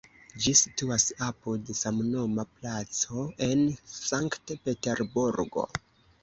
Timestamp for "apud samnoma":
1.25-2.45